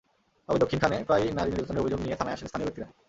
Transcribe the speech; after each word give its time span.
তবে 0.47 0.59
দক্ষিণখানে 0.63 0.95
প্রায়ই 1.07 1.35
নারী 1.37 1.49
নির্যাতনের 1.51 1.83
অভিযোগ 1.83 1.99
নিয়ে 2.03 2.17
থানায় 2.19 2.35
আসেন 2.35 2.47
স্থানীয় 2.49 2.67
ব্যক্তিরা। 2.67 2.87